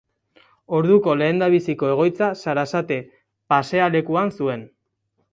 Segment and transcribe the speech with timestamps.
[0.75, 2.97] Orduko lehendabiziko egoitza Sarasate
[3.53, 4.65] pasealekuan zuen.